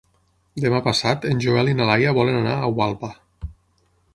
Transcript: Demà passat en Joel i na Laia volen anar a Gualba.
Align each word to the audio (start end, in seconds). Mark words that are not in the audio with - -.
Demà 0.63 0.79
passat 0.87 1.27
en 1.31 1.43
Joel 1.45 1.69
i 1.73 1.77
na 1.81 1.87
Laia 1.91 2.15
volen 2.21 2.41
anar 2.41 2.57
a 2.65 2.73
Gualba. 2.79 3.11